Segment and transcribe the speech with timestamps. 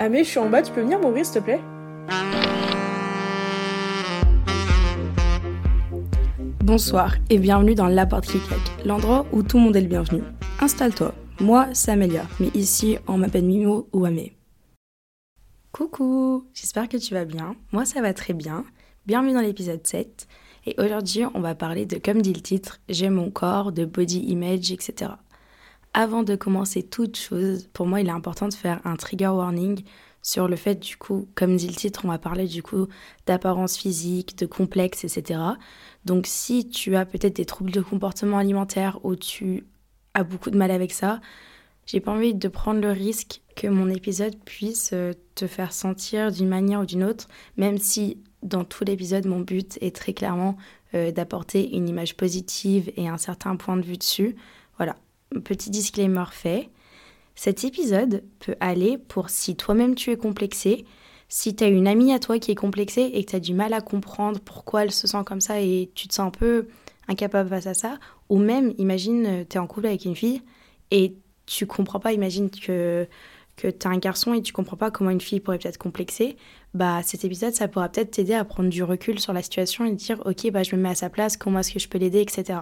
[0.00, 1.60] Ah mais je suis en bas, tu peux venir m'ouvrir s'il te plaît?
[6.64, 9.86] Bonsoir et bienvenue dans La Porte qui claque, l'endroit où tout le monde est le
[9.86, 10.22] bienvenu.
[10.60, 14.32] Installe-toi, moi c'est Amélia, mais ici on m'appelle Mimo ou Amé.
[15.70, 18.64] Coucou, j'espère que tu vas bien, moi ça va très bien,
[19.06, 20.26] bienvenue dans l'épisode 7,
[20.66, 24.18] et aujourd'hui on va parler de, comme dit le titre, J'ai mon corps, de body
[24.26, 25.12] image, etc.
[25.96, 29.84] Avant de commencer toute chose, pour moi il est important de faire un trigger warning
[30.22, 32.88] sur le fait du coup, comme dit le titre, on va parler du coup
[33.26, 35.40] d'apparence physique, de complexe, etc.
[36.04, 39.66] Donc si tu as peut-être des troubles de comportement alimentaire ou tu
[40.14, 41.20] as beaucoup de mal avec ça,
[41.86, 46.32] j'ai pas envie de prendre le risque que mon épisode puisse euh, te faire sentir
[46.32, 50.56] d'une manière ou d'une autre, même si dans tout l'épisode mon but est très clairement
[50.94, 54.34] euh, d'apporter une image positive et un certain point de vue dessus.
[54.76, 54.96] Voilà,
[55.40, 56.70] petit disclaimer fait.
[57.34, 60.84] Cet épisode peut aller pour si toi-même tu es complexé,
[61.28, 63.54] si tu as une amie à toi qui est complexée et que tu as du
[63.54, 66.68] mal à comprendre pourquoi elle se sent comme ça et tu te sens un peu
[67.08, 70.42] incapable face à ça, ou même, imagine, tu es en couple avec une fille
[70.90, 73.06] et tu comprends pas, imagine que,
[73.56, 76.36] que tu un garçon et tu comprends pas comment une fille pourrait peut-être complexer,
[76.72, 79.92] bah cet épisode, ça pourra peut-être t'aider à prendre du recul sur la situation et
[79.92, 82.20] dire, ok, bah je me mets à sa place, comment est-ce que je peux l'aider,
[82.20, 82.60] etc.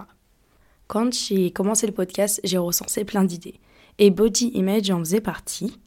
[0.93, 3.59] Quand j'ai commencé le podcast, j'ai recensé plein d'idées.
[3.97, 5.79] Et Body Image en faisait partie.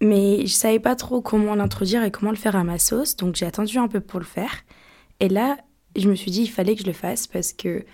[0.00, 3.36] Mais je savais pas trop comment l'introduire et comment le faire à ma sauce, donc
[3.36, 4.50] j'ai attendu un peu pour le faire.
[5.20, 5.58] Et là,
[5.94, 7.84] je me suis dit, il fallait que je le fasse parce que,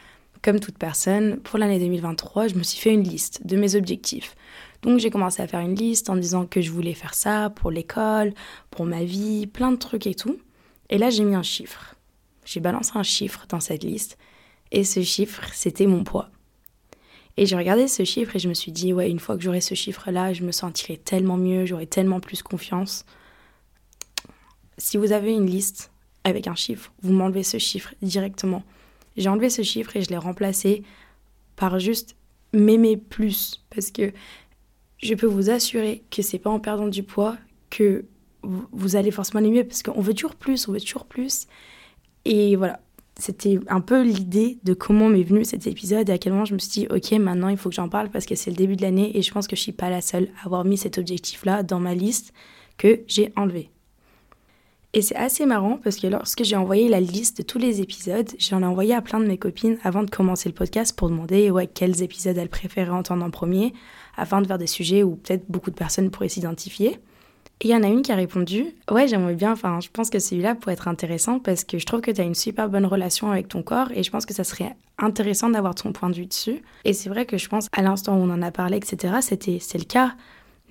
[0.40, 4.36] comme toute personne, pour l'année 2023, je me suis fait une liste de mes objectifs.
[4.80, 7.70] Donc j'ai commencé à faire une liste en disant que je voulais faire ça pour
[7.70, 8.32] l'école,
[8.70, 10.38] pour ma vie, plein de trucs et tout.
[10.88, 11.94] Et là, j'ai mis un chiffre.
[12.46, 14.16] J'ai balancé un chiffre dans cette liste.
[14.72, 16.30] Et ce chiffre, c'était mon poids.
[17.36, 19.60] Et j'ai regardé ce chiffre et je me suis dit, ouais, une fois que j'aurai
[19.60, 23.04] ce chiffre-là, je me sentirai tellement mieux, j'aurai tellement plus confiance.
[24.78, 25.90] Si vous avez une liste
[26.24, 28.64] avec un chiffre, vous m'enlevez ce chiffre directement.
[29.16, 30.82] J'ai enlevé ce chiffre et je l'ai remplacé
[31.56, 32.16] par juste
[32.52, 33.62] m'aimer plus.
[33.70, 34.12] Parce que
[35.02, 37.36] je peux vous assurer que c'est pas en perdant du poids
[37.70, 38.06] que
[38.42, 39.64] vous allez forcément aller mieux.
[39.64, 41.46] Parce qu'on veut toujours plus, on veut toujours plus.
[42.24, 42.80] Et voilà,
[43.18, 46.54] c'était un peu l'idée de comment m'est venu cet épisode et à quel moment je
[46.54, 48.76] me suis dit, ok, maintenant il faut que j'en parle parce que c'est le début
[48.76, 50.98] de l'année et je pense que je suis pas la seule à avoir mis cet
[50.98, 52.32] objectif-là dans ma liste
[52.76, 53.70] que j'ai enlevé.
[54.92, 58.30] Et c'est assez marrant parce que lorsque j'ai envoyé la liste de tous les épisodes,
[58.38, 61.50] j'en ai envoyé à plein de mes copines avant de commencer le podcast pour demander
[61.50, 63.74] ouais, quels épisodes elles préféraient entendre en premier,
[64.16, 66.98] afin de faire des sujets où peut-être beaucoup de personnes pourraient s'identifier.
[67.62, 70.10] Et il y en a une qui a répondu Ouais, j'aimerais bien, enfin, je pense
[70.10, 72.84] que celui-là pourrait être intéressant parce que je trouve que tu as une super bonne
[72.84, 76.16] relation avec ton corps et je pense que ça serait intéressant d'avoir ton point de
[76.16, 76.62] vue dessus.
[76.84, 79.58] Et c'est vrai que je pense, à l'instant où on en a parlé, etc., c'était
[79.58, 80.14] c'est le cas.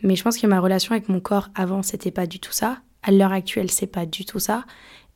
[0.03, 2.77] Mais je pense que ma relation avec mon corps avant, c'était pas du tout ça.
[3.01, 4.65] À l'heure actuelle, c'est pas du tout ça.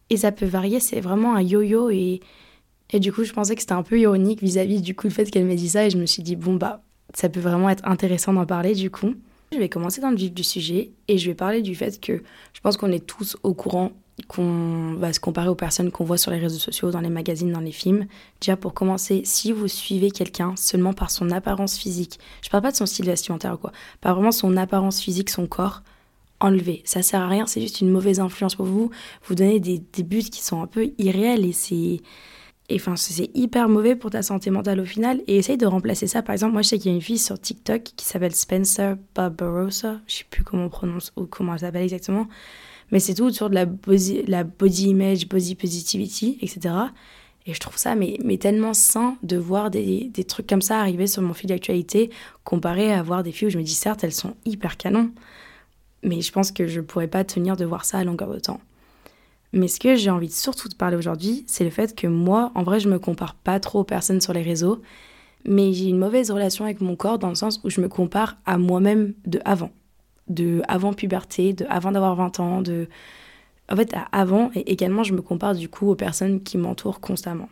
[0.10, 1.92] Et ça peut varier, c'est vraiment un yo-yo.
[1.92, 2.22] Et,
[2.92, 5.30] et du coup, je pensais que c'était un peu ironique vis-à-vis du coup le fait
[5.30, 5.86] qu'elle m'ait dit ça.
[5.86, 6.82] Et je me suis dit, bon, bah,
[7.14, 9.14] ça peut vraiment être intéressant d'en parler du coup.
[9.52, 12.22] Je vais commencer dans le vif du sujet et je vais parler du fait que
[12.54, 13.92] je pense qu'on est tous au courant
[14.28, 17.52] qu'on va se comparer aux personnes qu'on voit sur les réseaux sociaux, dans les magazines,
[17.52, 18.06] dans les films.
[18.42, 22.72] Déjà pour commencer, si vous suivez quelqu'un seulement par son apparence physique, je parle pas
[22.72, 23.72] de son style vestimentaire ou quoi,
[24.02, 25.84] pas vraiment son apparence physique, son corps,
[26.40, 26.82] enlevez.
[26.86, 28.92] Ça sert à rien, c'est juste une mauvaise influence pour vous.
[29.24, 32.02] Vous donnez des, des buts qui sont un peu irréels et c'est
[32.70, 35.22] et enfin, c'est hyper mauvais pour ta santé mentale au final.
[35.28, 36.22] Et essaye de remplacer ça.
[36.22, 38.96] Par exemple, moi, je sais qu'il y a une fille sur TikTok qui s'appelle Spencer
[39.16, 40.00] Barbarossa.
[40.06, 42.28] Je sais plus comment on prononce ou comment elle s'appelle exactement.
[42.92, 46.76] Mais c'est tout autour de la body, la image, body positivity, etc.
[47.46, 50.80] Et je trouve ça mais, mais tellement sain de voir des, des trucs comme ça
[50.80, 52.12] arriver sur mon fil d'actualité
[52.44, 55.12] comparé à voir des filles où je me dis, certes, elles sont hyper canon.
[56.04, 58.62] Mais je pense que je pourrais pas tenir de voir ça à longueur de temps.
[59.54, 62.64] Mais ce que j'ai envie surtout de parler aujourd'hui, c'est le fait que moi, en
[62.64, 64.82] vrai, je me compare pas trop aux personnes sur les réseaux,
[65.46, 68.38] mais j'ai une mauvaise relation avec mon corps dans le sens où je me compare
[68.46, 69.72] à moi-même de avant,
[70.28, 72.88] de avant puberté, de avant d'avoir 20 ans, de
[73.72, 77.00] en fait à avant et également je me compare du coup aux personnes qui m'entourent
[77.00, 77.50] constamment.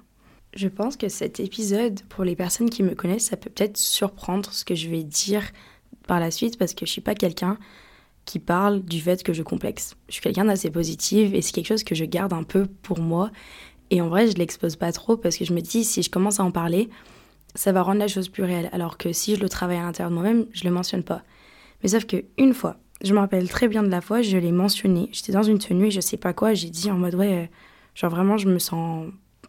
[0.54, 4.52] Je pense que cet épisode pour les personnes qui me connaissent, ça peut peut-être surprendre
[4.52, 5.44] ce que je vais dire
[6.08, 7.58] par la suite parce que je suis pas quelqu'un
[8.28, 9.96] qui parle du fait que je complexe.
[10.10, 13.00] Je suis quelqu'un d'assez positive et c'est quelque chose que je garde un peu pour
[13.00, 13.32] moi.
[13.90, 16.40] Et en vrai, je l'expose pas trop parce que je me dis, si je commence
[16.40, 16.90] à en parler,
[17.56, 18.70] ça va rendre la chose plus réelle.
[18.74, 21.24] Alors que si je le travaille à l'intérieur de moi-même, je le mentionne pas.
[21.82, 24.52] Mais sauf que une fois, je me rappelle très bien de la fois, je l'ai
[24.52, 25.10] mentionné.
[25.14, 27.46] J'étais dans une tenue je sais pas quoi, j'ai dit en mode ouais, euh,
[27.96, 29.08] genre vraiment, je me sens,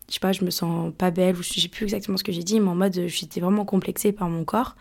[0.08, 2.32] je sais pas, je me sens pas belle ou je sais plus exactement ce que
[2.32, 4.76] j'ai dit, mais en mode j'étais vraiment complexée par mon corps.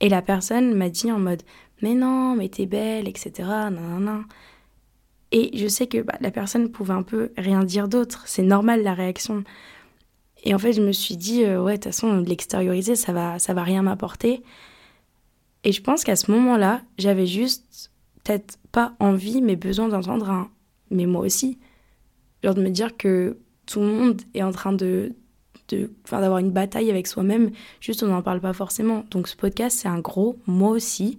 [0.00, 1.42] Et la personne m'a dit en mode
[1.82, 3.32] mais non, mais t'es belle, etc.
[3.70, 4.24] Nanana.
[5.32, 8.24] Et je sais que bah, la personne pouvait un peu rien dire d'autre.
[8.26, 9.44] C'est normal la réaction.
[10.44, 13.38] Et en fait, je me suis dit, euh, ouais, de toute façon, l'extérioriser, ça va,
[13.38, 14.42] ça va rien m'apporter.
[15.64, 17.90] Et je pense qu'à ce moment-là, j'avais juste
[18.22, 20.50] peut-être pas envie, mais besoin d'entendre un
[20.90, 21.58] mais moi aussi.
[22.42, 25.14] Genre de me dire que tout le monde est en train de,
[26.10, 27.50] d'avoir une bataille avec soi-même,
[27.80, 29.04] juste on n'en parle pas forcément.
[29.10, 31.18] Donc ce podcast, c'est un gros moi aussi.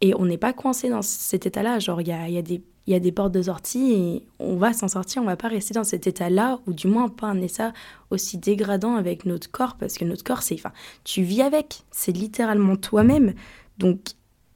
[0.00, 1.78] Et on n'est pas coincé dans cet état-là.
[1.78, 5.22] Genre, il y a, y a des portes de sortie et on va s'en sortir,
[5.22, 7.72] on va pas rester dans cet état-là, ou du moins pas un état
[8.10, 10.72] aussi dégradant avec notre corps, parce que notre corps, c'est, enfin,
[11.04, 13.34] tu vis avec, c'est littéralement toi-même.
[13.78, 14.00] Donc,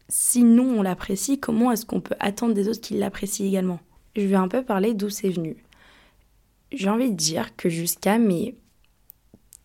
[0.09, 3.81] si on l'apprécie, comment est-ce qu'on peut attendre des autres qu'ils l'apprécient également?
[4.17, 5.57] Je vais un peu parler d'où c'est venu.
[6.73, 8.57] J'ai envie de dire que jusqu'à mes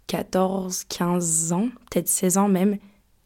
[0.08, 2.78] 14, 15 ans, peut-être 16 ans même,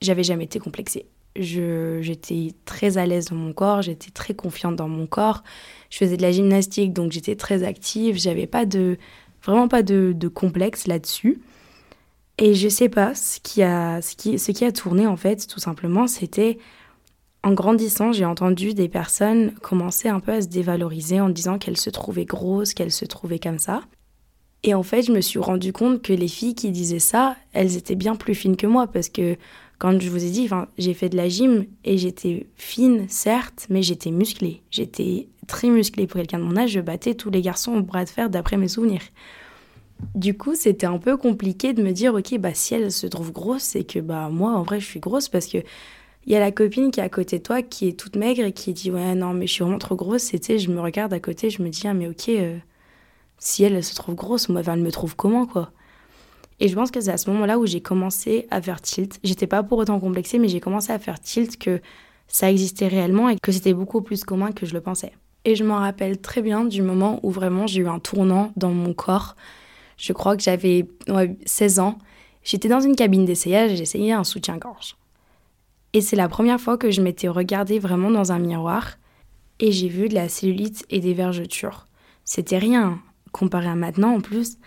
[0.02, 1.06] j'avais jamais été complexée
[1.42, 5.44] j'étais très à l'aise dans mon corps, j'étais très confiante dans mon corps.
[5.90, 8.18] Je faisais de la gymnastique, donc j'étais très active.
[8.18, 8.98] J'avais pas de,
[9.44, 11.42] vraiment pas de, de complexe là-dessus.
[12.38, 15.48] Et je sais pas, ce qui, a, ce, qui, ce qui a tourné en fait,
[15.48, 16.60] tout simplement, c'était
[17.44, 21.78] en grandissant, j'ai entendu des personnes commencer un peu à se dévaloriser en disant qu'elles
[21.78, 23.82] se trouvaient grosses, qu'elles se trouvaient comme ça.
[24.64, 27.78] Et en fait, je me suis rendu compte que les filles qui disaient ça, elles
[27.78, 29.38] étaient bien plus fines que moi parce que
[29.78, 33.84] quand je vous ai dit, j'ai fait de la gym et j'étais fine, certes, mais
[33.84, 34.62] j'étais musclée.
[34.72, 36.72] J'étais très musclée pour quelqu'un de mon âge.
[36.72, 39.04] Je battais tous les garçons au bras de fer d'après mes souvenirs.
[40.16, 43.32] Du coup, c'était un peu compliqué de me dire, ok, bah si elle se trouve
[43.32, 45.60] grosse, c'est que bah moi, en vrai, je suis grosse parce que
[46.26, 48.44] il y a la copine qui est à côté de toi qui est toute maigre
[48.44, 50.24] et qui dit, ouais, non, mais je suis vraiment trop grosse.
[50.24, 52.58] C'était, je me regarde à côté, je me dis, ah, mais ok, euh,
[53.40, 55.72] si elle, elle se trouve grosse, moi, elle me trouve comment, quoi?
[56.60, 59.20] Et je pense que c'est à ce moment-là où j'ai commencé à faire tilt.
[59.24, 61.82] J'étais pas pour autant complexée, mais j'ai commencé à faire tilt que
[62.28, 65.14] ça existait réellement et que c'était beaucoup plus commun que je le pensais.
[65.46, 68.72] Et je m'en rappelle très bien du moment où vraiment j'ai eu un tournant dans
[68.72, 69.36] mon corps.
[69.98, 70.88] Je crois que j'avais
[71.46, 72.00] 16 ans.
[72.44, 74.98] J'étais dans une cabine d'essayage et j'essayais un soutien-gorge.
[75.94, 78.98] Et c'est la première fois que je m'étais regardée vraiment dans un miroir
[79.60, 81.88] et j'ai vu de la cellulite et des vergetures.
[82.26, 83.00] C'était rien
[83.32, 84.58] comparé à maintenant en plus.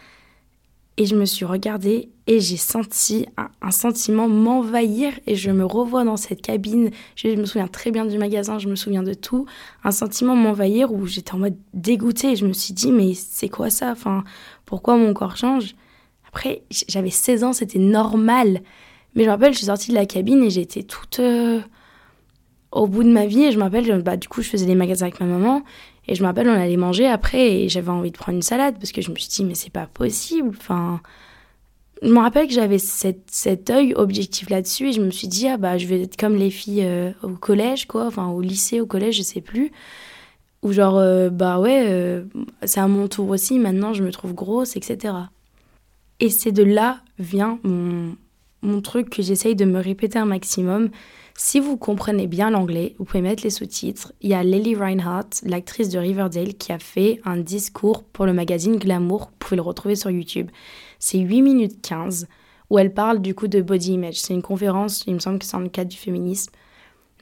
[1.00, 3.25] Et je me suis regardée et j'ai senti
[3.62, 6.91] un, sentiment m'envahir et je me revois dans cette cabine.
[7.17, 9.47] Je, me souviens très bien du magasin, je me souviens de tout.
[9.82, 12.37] Un sentiment m'envahir où j'étais en mode dégoûtée.
[12.37, 13.93] Je me suis dit, mais c'est quoi ça?
[13.93, 14.25] Enfin,
[14.67, 15.75] pourquoi mon corps change?
[16.29, 18.61] Après, j'avais 16 ans, c'était normal.
[19.14, 21.61] Mais je me rappelle, je suis sortie de la cabine et j'étais toute euh,
[22.73, 23.44] au bout de ma vie.
[23.44, 25.62] Et je me rappelle, bah, du coup, je faisais des magasins avec ma maman.
[26.10, 28.74] Et je me rappelle, on allait manger après et j'avais envie de prendre une salade
[28.80, 30.48] parce que je me suis dit, mais c'est pas possible.
[30.48, 31.00] Enfin,
[32.02, 35.56] je me rappelle que j'avais cet œil objectif là-dessus et je me suis dit, ah
[35.56, 38.86] bah, je vais être comme les filles euh, au collège, quoi, enfin, au lycée, au
[38.86, 39.70] collège, je sais plus.
[40.62, 42.24] Ou genre, euh, bah ouais, euh,
[42.64, 45.14] c'est à mon tour aussi, maintenant je me trouve grosse, etc.
[46.18, 48.16] Et c'est de là vient mon,
[48.62, 50.90] mon truc que j'essaye de me répéter un maximum,
[51.42, 54.12] si vous comprenez bien l'anglais, vous pouvez mettre les sous-titres.
[54.20, 58.34] Il y a Lily Reinhardt, l'actrice de Riverdale, qui a fait un discours pour le
[58.34, 59.31] magazine Glamour.
[59.31, 60.50] Vous pouvez le retrouver sur YouTube.
[60.98, 62.28] C'est 8 minutes 15
[62.69, 64.20] où elle parle du coup de body image.
[64.20, 66.52] C'est une conférence, il me semble que c'est dans le cadre du féminisme.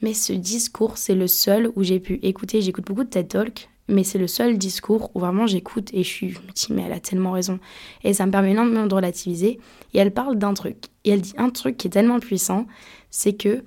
[0.01, 2.59] Mais ce discours, c'est le seul où j'ai pu écouter.
[2.59, 6.09] J'écoute beaucoup de TED Talk, mais c'est le seul discours où vraiment j'écoute et je,
[6.09, 7.57] suis, je me dis, mais elle a tellement raison.
[8.03, 9.61] Et ça me permet énormément de relativiser.
[9.93, 10.87] Et elle parle d'un truc.
[11.05, 12.67] Et elle dit un truc qui est tellement puissant,
[13.11, 13.63] c'est que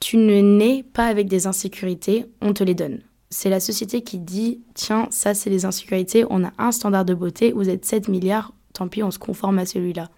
[0.00, 3.00] tu ne nais pas avec des insécurités, on te les donne.
[3.30, 7.14] C'est la société qui dit tiens, ça c'est les insécurités, on a un standard de
[7.14, 10.10] beauté, vous êtes 7 milliards, tant pis, on se conforme à celui-là.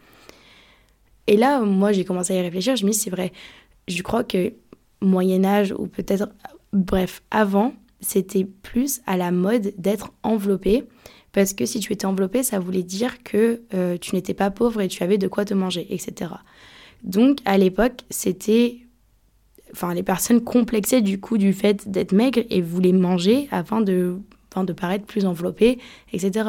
[1.27, 3.33] Et là, moi j'ai commencé à y réfléchir, je me dis c'est vrai,
[3.89, 4.53] je crois que
[5.01, 6.29] Moyen Âge ou peut-être
[6.73, 10.85] bref, avant, c'était plus à la mode d'être enveloppé
[11.33, 14.81] parce que si tu étais enveloppé, ça voulait dire que euh, tu n'étais pas pauvre
[14.81, 16.31] et tu avais de quoi te manger, etc.
[17.05, 18.86] Donc à l'époque, c'était
[19.73, 24.17] enfin, les personnes complexaient du coup du fait d'être maigres et voulaient manger afin de,
[24.57, 25.79] de paraître plus enveloppées,
[26.13, 26.49] etc.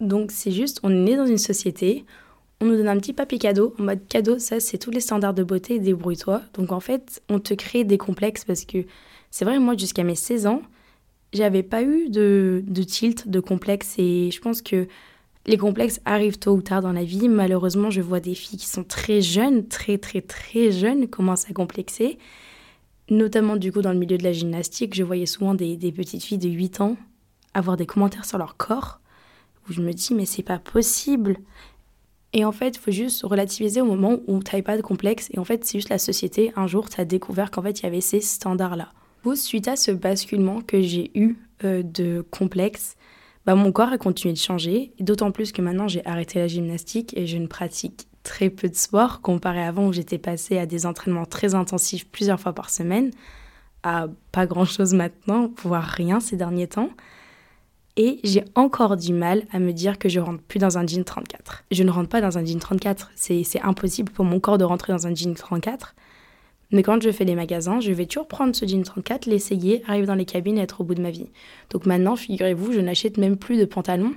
[0.00, 2.04] Donc c'est juste, on est né dans une société,
[2.60, 5.34] on nous donne un petit papier cadeau, en mode cadeau, ça c'est tous les standards
[5.34, 6.42] de beauté, débrouille-toi.
[6.54, 8.78] Donc en fait, on te crée des complexes parce que
[9.30, 10.62] c'est vrai, moi jusqu'à mes 16 ans,
[11.32, 14.86] j'avais pas eu de, de tilt, de complexe et je pense que
[15.46, 17.28] les complexes arrivent tôt ou tard dans la vie.
[17.28, 21.52] Malheureusement, je vois des filles qui sont très jeunes, très très très jeunes, commencent à
[21.52, 22.18] complexer.
[23.08, 26.38] Notamment du coup dans le milieu de la gymnastique, je voyais souvent des, petites filles
[26.38, 26.96] de 8 ans
[27.54, 29.00] avoir des commentaires sur leur corps,
[29.68, 31.38] où je me dis mais c'est pas possible.
[32.32, 35.28] Et en fait, il faut juste relativiser au moment où tu pas de complexe.
[35.32, 36.52] Et en fait, c'est juste la société.
[36.56, 38.92] Un jour, tu as découvert qu'en fait, il y avait ces standards-là.
[39.34, 42.95] Suite à ce basculement que j'ai eu euh, de complexe,
[43.46, 44.92] bah, mon corps a continué de changer.
[45.00, 48.74] D'autant plus que maintenant, j'ai arrêté la gymnastique et je ne pratique très peu de
[48.74, 52.70] sport comparé à avant où j'étais passée à des entraînements très intensifs plusieurs fois par
[52.70, 53.12] semaine
[53.84, 56.90] à pas grand-chose maintenant, voire rien ces derniers temps.
[57.96, 61.04] Et j'ai encore du mal à me dire que je rentre plus dans un jean
[61.04, 61.64] 34.
[61.70, 63.12] Je ne rentre pas dans un jean 34.
[63.14, 65.94] C'est impossible pour mon corps de rentrer dans un jean 34.
[66.72, 70.06] Mais quand je fais les magasins, je vais toujours prendre ce jean 34, l'essayer, arriver
[70.06, 71.28] dans les cabines et être au bout de ma vie.
[71.70, 74.14] Donc maintenant, figurez-vous, je n'achète même plus de pantalons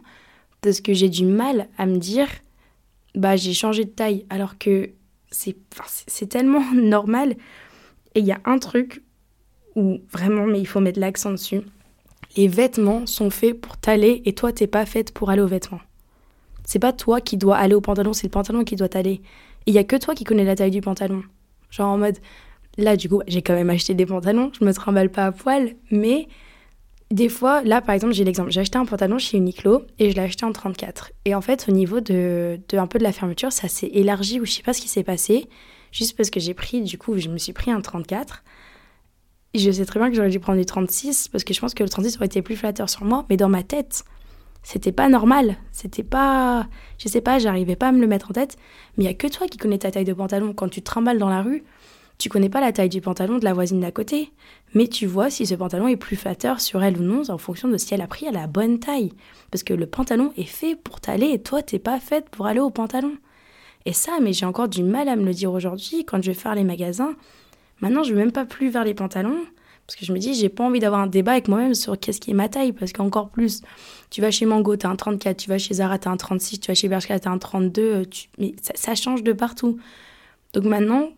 [0.62, 2.27] parce que j'ai du mal à me dire,
[3.15, 4.89] bah j'ai changé de taille, alors que
[5.32, 7.36] c'est tellement normal.
[8.15, 9.03] Et il y a un truc
[9.75, 11.62] où vraiment, mais il faut mettre l'accent dessus
[12.36, 15.82] les vêtements sont faits pour t'aller et toi, t'es pas faite pour aller aux vêtements.
[16.65, 19.22] C'est pas toi qui dois aller au pantalon, c'est le pantalon qui doit t'aller.
[19.65, 21.24] Il y a que toi qui connais la taille du pantalon.
[21.69, 22.17] Genre en mode,
[22.77, 25.75] là, du coup, j'ai quand même acheté des pantalons, je me trimballe pas à poil,
[25.91, 26.27] mais
[27.11, 28.51] des fois, là, par exemple, j'ai l'exemple.
[28.51, 31.11] J'ai acheté un pantalon chez Uniqlo et je l'ai acheté en 34.
[31.25, 34.39] Et en fait, au niveau de, de un peu de la fermeture, ça s'est élargi
[34.39, 35.47] ou je sais pas ce qui s'est passé.
[35.91, 38.43] Juste parce que j'ai pris, du coup, je me suis pris un 34.
[39.55, 41.81] Je sais très bien que j'aurais dû prendre du 36 parce que je pense que
[41.81, 44.03] le 36 aurait été plus flatteur sur moi, mais dans ma tête,
[44.63, 45.58] c'était pas normal.
[45.72, 46.68] C'était pas.
[46.98, 48.58] Je sais pas, j'arrivais pas à me le mettre en tête.
[48.98, 50.54] Mais il y a que toi qui connais ta taille de pantalon.
[50.54, 51.63] Quand tu trimbales dans la rue,
[52.18, 54.32] tu connais pas la taille du pantalon de la voisine d'à côté.
[54.74, 57.68] Mais tu vois si ce pantalon est plus flatteur sur elle ou non en fonction
[57.70, 59.13] de si elle a pris à la bonne taille.
[59.51, 62.60] Parce que le pantalon est fait pour t'aller et toi, t'es pas faite pour aller
[62.60, 63.13] au pantalon.
[63.86, 66.38] Et ça, mais j'ai encore du mal à me le dire aujourd'hui quand je vais
[66.38, 67.16] faire les magasins.
[67.80, 69.39] Maintenant, je vais même pas plus vers les pantalons
[69.89, 72.20] parce que je me dis, j'ai pas envie d'avoir un débat avec moi-même sur qu'est-ce
[72.20, 72.74] qui est ma taille.
[72.74, 73.63] Parce qu'encore plus,
[74.10, 76.68] tu vas chez Mango, t'as un 34, tu vas chez Zara, t'as un 36, tu
[76.68, 78.04] vas chez Bershka, t'as un 32.
[78.38, 79.80] Mais ça, change de partout.
[80.54, 81.10] Donc maintenant,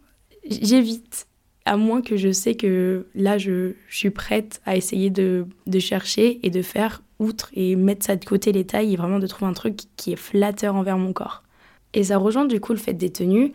[0.46, 1.28] j'évite.
[1.64, 6.40] À moins que je sais que là, je, suis prête à essayer de, de, chercher
[6.42, 9.52] et de faire outre et mettre ça de côté les tailles et vraiment de trouver
[9.52, 11.44] un truc qui est flatteur envers mon corps.
[11.94, 13.54] Et ça rejoint du coup le fait des tenues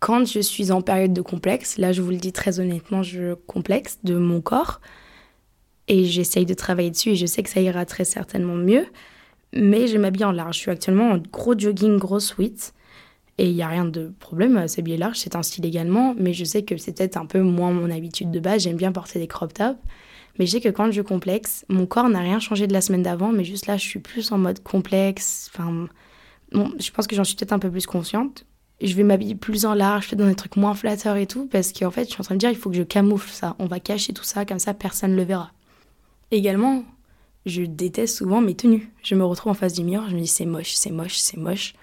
[0.00, 3.34] quand je suis en période de complexe, là je vous le dis très honnêtement, je
[3.34, 4.80] complexe de mon corps
[5.88, 8.86] et j'essaye de travailler dessus et je sais que ça ira très certainement mieux.
[9.54, 10.56] Mais je m'habille en large.
[10.56, 12.74] Je suis actuellement en gros jogging, gros sweat.
[13.38, 16.14] Et il n'y a rien de problème à s'habiller large, c'est un style également.
[16.18, 18.64] Mais je sais que c'est peut-être un peu moins mon habitude de base.
[18.64, 19.78] J'aime bien porter des crop tops.
[20.38, 23.02] Mais je sais que quand je complexe, mon corps n'a rien changé de la semaine
[23.02, 23.32] d'avant.
[23.32, 25.50] Mais juste là, je suis plus en mode complexe.
[25.54, 25.88] Enfin,
[26.52, 28.44] bon, je pense que j'en suis peut-être un peu plus consciente
[28.80, 31.72] je vais m'habiller plus en large, peut-être dans des trucs moins flatteurs et tout, parce
[31.72, 33.56] qu'en fait, je suis en train de dire, il faut que je camoufle ça.
[33.58, 35.50] On va cacher tout ça, comme ça, personne ne le verra.
[36.30, 36.84] Également,
[37.46, 38.90] je déteste souvent mes tenues.
[39.02, 41.38] Je me retrouve en face du miroir, je me dis, c'est moche, c'est moche, c'est
[41.38, 41.74] moche.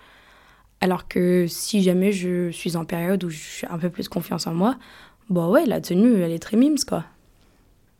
[0.81, 4.45] Alors que si jamais je suis en période où je suis un peu plus confiance
[4.45, 4.77] en moi,
[5.29, 7.05] bah ouais, la tenue, elle est très mimes, quoi.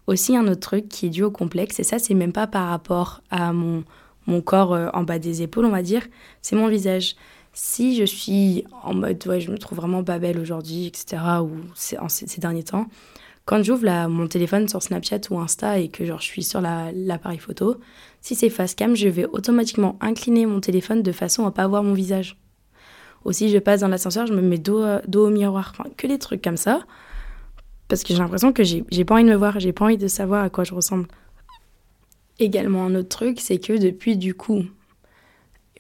[0.08, 2.70] Aussi, un autre truc qui est dû au complexe, et ça, c'est même pas par
[2.70, 3.84] rapport à mon,
[4.28, 6.04] mon corps euh, en bas des épaules, on va dire,
[6.44, 7.16] c'est mon visage
[7.54, 11.52] si je suis en mode, ouais, je me trouve vraiment pas belle aujourd'hui, etc., ou
[11.74, 12.88] ces, ces derniers temps,
[13.46, 17.78] quand j'ouvre mon téléphone sur Snapchat ou Insta et que je suis sur l'appareil photo,
[18.22, 21.84] si c'est face cam, je vais automatiquement incliner mon téléphone de façon à pas voir
[21.84, 22.38] mon visage.
[23.24, 26.58] Aussi, je passe dans l'ascenseur, je me mets dos, au miroir, que des trucs comme
[26.58, 26.82] ça,
[27.88, 30.08] parce que j'ai l'impression que j'ai pas envie de me voir, j'ai pas envie de
[30.08, 31.08] savoir à quoi je ressemble.
[32.40, 34.64] Également, un autre truc, c'est que depuis du coup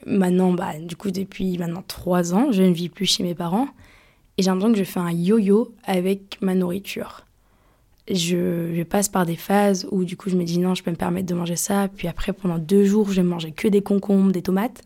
[0.05, 3.67] Maintenant, bah, du coup, depuis maintenant trois ans, je ne vis plus chez mes parents
[4.37, 7.25] et j'ai l'impression que je fais un yo-yo avec ma nourriture.
[8.09, 10.95] Je, passe par des phases où du coup je me dis non, je peux me
[10.95, 14.31] permettre de manger ça, puis après pendant deux jours je vais manger que des concombres,
[14.31, 14.83] des tomates,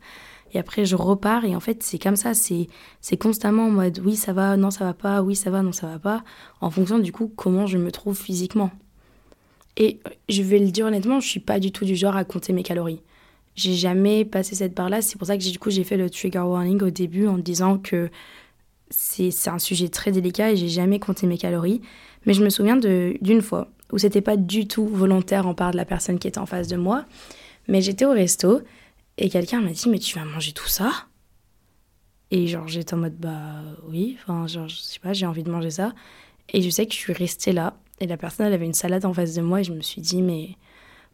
[0.54, 2.68] et après je repars et en fait c'est comme ça, c'est
[3.02, 5.74] c'est constamment en mode oui ça va, non ça va pas, oui ça va, non
[5.74, 6.24] ça va pas,
[6.62, 8.72] en fonction du coup comment je me trouve physiquement.
[9.76, 12.54] Et je vais le dire honnêtement, je suis pas du tout du genre à compter
[12.54, 13.02] mes calories.
[13.56, 15.02] J'ai jamais passé cette barre-là.
[15.02, 17.78] C'est pour ça que du coup j'ai fait le trigger warning au début en disant
[17.78, 18.10] que
[18.90, 21.82] c'est un sujet très délicat et j'ai jamais compté mes calories.
[22.26, 25.78] Mais je me souviens d'une fois où c'était pas du tout volontaire en part de
[25.78, 27.06] la personne qui était en face de moi.
[27.68, 28.62] Mais j'étais au resto
[29.18, 30.92] et quelqu'un m'a dit Mais tu vas manger tout ça?
[32.32, 35.52] Et genre j'étais en mode Bah oui, enfin genre je sais pas, j'ai envie de
[35.52, 35.94] manger ça.
[36.52, 39.06] Et je sais que je suis restée là et la personne elle avait une salade
[39.06, 40.56] en face de moi et je me suis dit Mais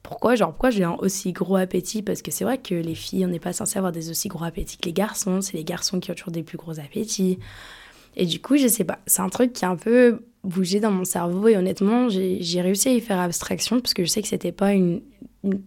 [0.06, 2.04] pourquoi Genre, pourquoi j'ai un aussi gros appétit?
[2.04, 4.44] Parce que c'est vrai que les filles, on n'est pas censé avoir des aussi gros
[4.44, 5.42] appétits que les garçons.
[5.42, 7.40] C'est les garçons qui ont toujours des plus gros appétits.
[8.16, 10.92] Et du coup, je sais pas, c'est un truc qui a un peu bougé dans
[10.92, 14.28] mon cerveau et honnêtement, j'ai réussi à y faire abstraction parce que je sais que
[14.28, 15.02] c'était pas une,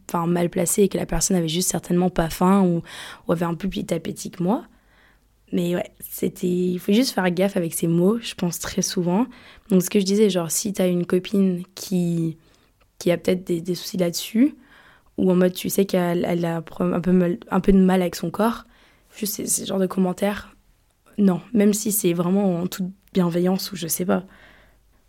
[0.09, 3.55] enfin mal placé et que la personne avait juste certainement pas faim ou, avait un
[3.55, 4.65] plus petit appétit que moi.
[5.51, 6.47] Mais ouais, c'était.
[6.47, 9.27] Il faut juste faire gaffe avec ces mots, je pense très souvent.
[9.71, 12.37] Donc, ce que je disais, genre, si t'as une copine qui,
[12.99, 14.55] qui a peut-être des, soucis là-dessus,
[15.17, 18.65] ou en mode, tu sais qu'elle elle a un peu, de mal avec son corps,
[19.17, 20.55] juste ce genre de commentaires,
[21.19, 21.41] non.
[21.53, 24.25] Même si c'est vraiment en toute bienveillance ou je sais pas.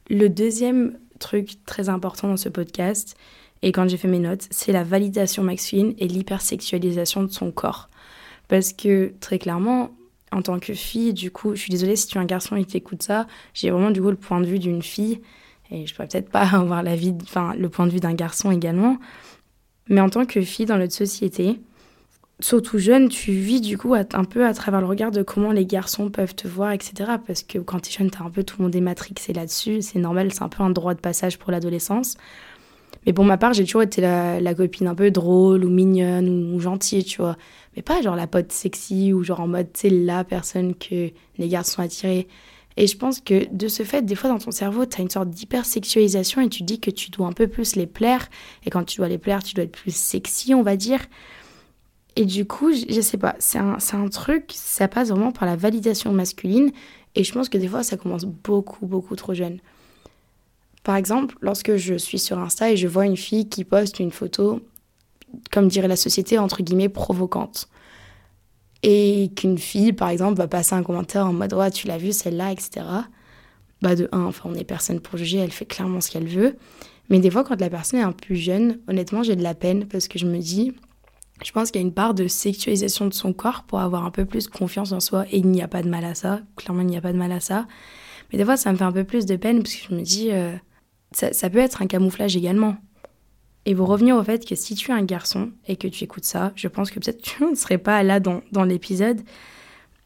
[0.09, 3.15] Le deuxième truc très important dans ce podcast,
[3.61, 7.89] et quand j'ai fait mes notes, c'est la validation masculine et l'hypersexualisation de son corps.
[8.47, 9.91] Parce que très clairement,
[10.31, 12.65] en tant que fille, du coup, je suis désolée si tu es un garçon et
[12.65, 15.21] t'écoutes ça, j'ai vraiment du coup le point de vue d'une fille
[15.71, 18.51] et je pourrais peut-être pas avoir la vie, enfin le point de vue d'un garçon
[18.51, 18.97] également.
[19.87, 21.59] Mais en tant que fille dans notre société,
[22.39, 25.65] surtout jeune, tu vis du coup un peu à travers le regard de comment les
[25.65, 27.13] garçons peuvent te voir, etc.
[27.25, 29.81] Parce que quand tu es jeune, t'as un peu tout le monde est matrixé là-dessus,
[29.81, 32.17] c'est normal, c'est un peu un droit de passage pour l'adolescence.
[33.05, 36.59] Mais pour ma part, j'ai toujours été la, copine un peu drôle ou mignonne ou,
[36.59, 37.37] gentille, tu vois.
[37.75, 41.47] Mais pas genre la pote sexy ou genre en mode, sais, la personne que les
[41.47, 42.27] garçons sont attirés.
[42.79, 45.09] Et je pense que de ce fait, des fois dans ton cerveau, tu as une
[45.09, 48.29] sorte d'hypersexualisation et tu dis que tu dois un peu plus les plaire.
[48.65, 51.01] Et quand tu dois les plaire, tu dois être plus sexy, on va dire.
[52.15, 55.57] Et du coup, je, sais pas, c'est un, un truc, ça passe vraiment par la
[55.57, 56.71] validation masculine.
[57.15, 59.59] Et je pense que des fois, ça commence beaucoup, beaucoup trop jeune.
[60.83, 64.11] Par exemple, lorsque je suis sur Insta et je vois une fille qui poste une
[64.11, 64.61] photo,
[65.51, 67.67] comme dirait la société, entre guillemets, provocante.
[68.83, 72.11] Et qu'une fille, par exemple, va passer un commentaire en mode Ouais, tu l'as vu,
[72.11, 72.85] celle-là, etc.
[73.81, 76.57] Bah, de un, enfin, on n'est personne pour juger, elle fait clairement ce qu'elle veut.
[77.09, 79.87] Mais des fois, quand la personne est un peu jeune, honnêtement, j'ai de la peine
[79.87, 80.73] parce que je me dis,
[81.43, 84.11] je pense qu'il y a une part de sexualisation de son corps pour avoir un
[84.11, 86.41] peu plus confiance en soi et il n'y a pas de mal à ça.
[86.55, 87.67] Clairement, il n'y a pas de mal à ça.
[88.31, 90.01] Mais des fois, ça me fait un peu plus de peine parce que je me
[90.01, 90.55] dis, euh,
[91.11, 92.75] ça, peut être un camouflage également.
[93.69, 96.25] Et vous revenir au fait que si tu es un garçon et que tu écoutes
[96.25, 99.21] ça, je pense que peut-être tu ne serais pas là dans, dans l'épisode,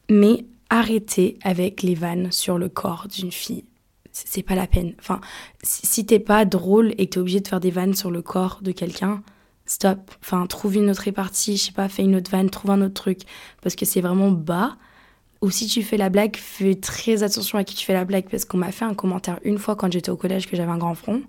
[0.09, 3.63] mais arrêtez avec les vannes sur le corps d'une fille.
[4.11, 4.95] C'est pas la peine.
[4.99, 5.21] Enfin,
[5.63, 8.59] si t'es pas drôle et que t'es obligé de faire des vannes sur le corps
[8.61, 9.23] de quelqu'un,
[9.65, 10.11] stop.
[10.21, 12.95] Enfin, trouve une autre répartie, je sais pas, fais une autre vanne, trouve un autre
[12.95, 13.21] truc.
[13.61, 14.75] Parce que c'est vraiment bas.
[15.41, 18.27] Ou si tu fais la blague, fais très attention à qui tu fais la blague,
[18.29, 20.77] parce qu'on m'a fait un commentaire une fois quand j'étais au collège que j'avais un
[20.77, 21.21] grand front.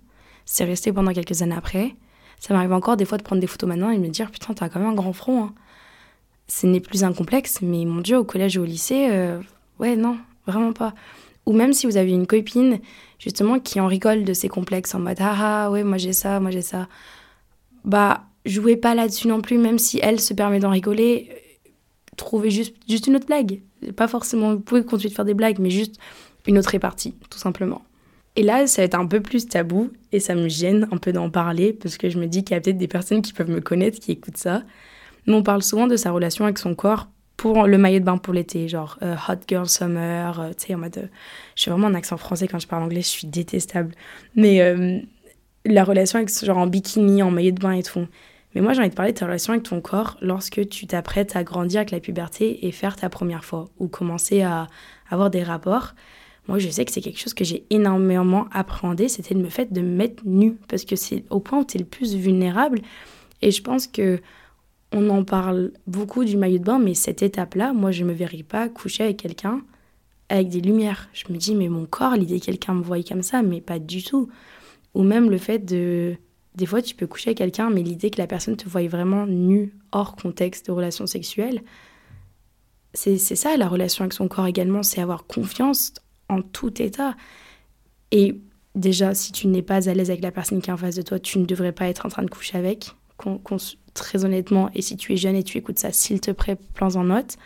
[0.46, 1.94] C'est resté pendant quelques années après.
[2.40, 4.54] Ça m'arrive encore des fois de prendre des photos maintenant et de me dire putain,
[4.54, 5.44] t'as quand même un grand front.
[5.44, 5.54] Hein.
[6.46, 9.40] Ce n'est plus un complexe, mais mon Dieu, au collège et au lycée, euh,
[9.78, 10.94] ouais, non, vraiment pas.
[11.46, 12.80] Ou même si vous avez une copine,
[13.18, 16.40] justement, qui en rigole de ses complexes en mode ah ah, ouais, moi j'ai ça,
[16.40, 16.88] moi j'ai ça.
[17.84, 21.30] Bah, jouez pas là-dessus non plus, même si elle se permet d'en rigoler.
[22.16, 23.60] Trouvez juste, juste une autre blague.
[23.96, 25.96] Pas forcément, vous pouvez continuer de faire des blagues, mais juste
[26.46, 27.82] une autre répartie, tout simplement.
[28.36, 31.12] Et là, ça va être un peu plus tabou et ça me gêne un peu
[31.12, 33.50] d'en parler parce que je me dis qu'il y a peut-être des personnes qui peuvent
[33.50, 34.62] me connaître qui écoutent ça.
[35.26, 38.16] Mais on parle souvent de sa relation avec son corps pour le maillot de bain
[38.16, 40.98] pour l'été, genre euh, hot girl summer, euh, tu sais, en mode.
[40.98, 41.06] Euh,
[41.56, 43.94] je suis vraiment un accent français quand je parle anglais, je suis détestable.
[44.34, 44.74] Mais
[45.64, 48.06] la relation avec, genre en bikini, en maillot de bain et tout.
[48.54, 51.36] Mais moi, j'ai envie de parler de ta relation avec ton corps lorsque tu t'apprêtes
[51.36, 54.68] à grandir avec la puberté et faire ta première fois ou commencer à
[55.10, 55.94] avoir des rapports.
[56.46, 59.80] Moi, je sais que c'est quelque chose que j'ai énormément appréhendé, c'était me fait de
[59.80, 62.80] me mettre nu parce que c'est au point où tu es le plus vulnérable.
[63.42, 64.20] Et je pense que
[64.92, 68.44] on en parle beaucoup du maillot de bain, mais cette étape-là, moi, je me verrais
[68.44, 69.62] pas coucher avec quelqu'un
[70.28, 71.08] avec des lumières.
[71.12, 73.78] Je me dis, mais mon corps, l'idée que quelqu'un me voie comme ça, mais pas
[73.78, 74.28] du tout.
[74.94, 76.16] Ou même le fait de
[76.54, 79.26] des fois, tu peux coucher avec quelqu'un, mais l'idée que la personne te voie vraiment
[79.26, 81.62] nu, hors contexte de relation sexuelle,
[82.92, 85.94] c'est ça la relation avec son corps également, c'est avoir confiance
[86.28, 87.16] en tout état.
[88.10, 88.40] Et
[88.74, 91.02] déjà, si tu n'es pas à l'aise avec la personne qui est en face de
[91.02, 92.94] toi, tu ne devrais pas être en train de coucher avec,
[93.94, 94.70] très honnêtement.
[94.74, 97.36] Et si tu es jeune et tu écoutes ça, s'il te plaît, plans en note.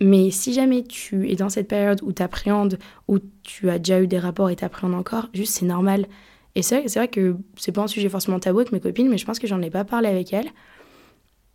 [0.00, 4.00] Mais si jamais tu es dans cette période où tu appréhendes, où tu as déjà
[4.00, 6.06] eu des rapports et t'appréhendes encore, juste c'est normal.
[6.54, 9.18] Et c'est vrai, vrai, que c'est pas un sujet forcément tabou avec mes copines, mais
[9.18, 10.50] je pense que j'en ai pas parlé avec elles.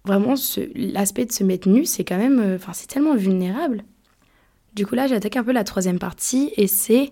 [0.05, 0.33] Vraiment,
[0.75, 2.39] l'aspect de se mettre nu, c'est quand même.
[2.39, 3.83] Euh, enfin, c'est tellement vulnérable.
[4.75, 7.11] Du coup, là, j'attaque un peu la troisième partie et c'est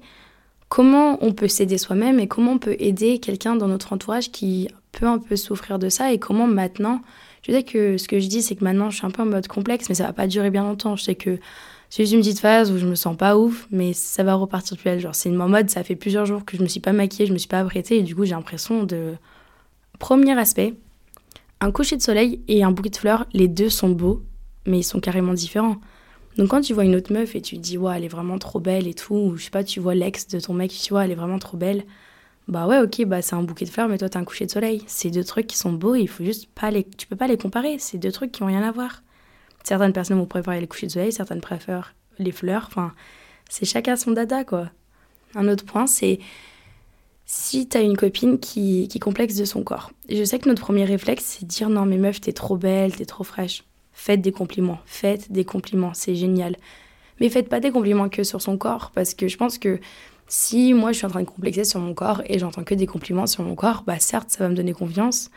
[0.69, 4.69] comment on peut s'aider soi-même et comment on peut aider quelqu'un dans notre entourage qui
[4.91, 7.01] peut un peu souffrir de ça et comment maintenant.
[7.43, 9.25] Je sais que ce que je dis, c'est que maintenant, je suis un peu en
[9.25, 10.95] mode complexe, mais ça va pas durer bien longtemps.
[10.95, 11.39] Je sais que
[11.89, 14.77] c'est juste une petite phase où je me sens pas ouf, mais ça va repartir
[14.77, 14.99] plus belle.
[14.99, 17.33] Genre, c'est une mode, ça fait plusieurs jours que je me suis pas maquillée, je
[17.33, 19.13] me suis pas apprêtée, et du coup, j'ai l'impression de.
[19.99, 20.73] Premier aspect,
[21.59, 24.23] un coucher de soleil et un bouquet de fleurs, les deux sont beaux,
[24.65, 25.75] mais ils sont carrément différents.
[26.37, 28.39] Donc quand tu vois une autre meuf et tu te dis, ouais, elle est vraiment
[28.39, 30.93] trop belle et tout, ou je sais pas, tu vois l'ex de ton mec, tu
[30.93, 31.83] vois, elle est vraiment trop belle,
[32.47, 34.51] bah ouais, ok, bah c'est un bouquet de fleurs, mais toi t'as un coucher de
[34.51, 34.83] soleil.
[34.87, 36.83] C'est deux trucs qui sont beaux, il faut juste pas les.
[36.83, 39.03] Tu peux pas les comparer, c'est deux trucs qui ont rien à voir.
[39.63, 42.65] Certaines personnes vont préférer les couchers de soleil, certaines préfèrent les fleurs.
[42.67, 42.93] Enfin,
[43.49, 44.69] c'est chacun son dada, quoi.
[45.35, 46.19] Un autre point, c'est
[47.25, 49.91] si t'as une copine qui, qui complexe de son corps.
[50.09, 53.05] je sais que notre premier réflexe, c'est dire non, mais meuf, t'es trop belle, t'es
[53.05, 53.63] trop fraîche.
[54.03, 56.55] Faites des compliments, faites des compliments, c'est génial.
[57.19, 59.79] Mais faites pas des compliments que sur son corps, parce que je pense que
[60.27, 62.87] si moi je suis en train de complexer sur mon corps et j'entends que des
[62.87, 65.29] compliments sur mon corps, bah certes, ça va me donner confiance,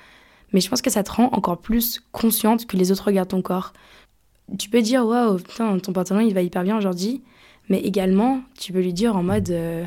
[0.54, 3.42] mais je pense que ça te rend encore plus consciente que les autres regardent ton
[3.42, 3.74] corps.
[4.58, 7.22] Tu peux dire waouh, putain, ton pantalon il va hyper bien aujourd'hui,
[7.68, 9.84] mais également tu peux lui dire en mode, euh,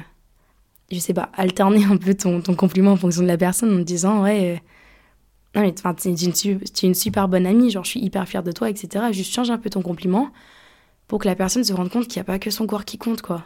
[0.92, 3.80] je sais pas, alterner un peu ton, ton, compliment en fonction de la personne en
[3.80, 4.54] disant ouais.
[4.54, 4.60] Euh,
[5.58, 8.70] non mais tu es, une super bonne amie, genre je suis hyper fière de toi,
[8.70, 9.06] etc.
[9.12, 10.30] Juste change un peu ton compliment
[11.08, 13.00] pour que la personne se rende compte qu'il n'y a pas que son corps qui
[13.00, 13.44] compte, quoi.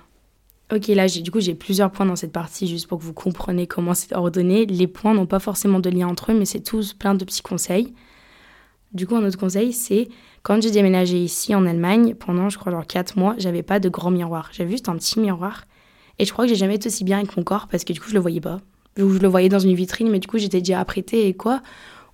[0.73, 3.67] Ok, là, du coup, j'ai plusieurs points dans cette partie, juste pour que vous compreniez
[3.67, 4.65] comment c'est ordonné.
[4.65, 7.41] Les points n'ont pas forcément de lien entre eux, mais c'est tous plein de petits
[7.41, 7.93] conseils.
[8.93, 10.09] Du coup, un autre conseil, c'est
[10.43, 13.87] quand j'ai déménagé ici en Allemagne, pendant, je crois, genre 4 mois, j'avais pas de
[13.89, 14.49] grand miroir.
[14.51, 15.65] J'avais juste un petit miroir.
[16.19, 17.99] Et je crois que j'ai jamais été aussi bien avec mon corps parce que du
[17.99, 18.59] coup, je le voyais pas.
[18.97, 21.61] je le voyais dans une vitrine, mais du coup, j'étais déjà apprêtée et quoi,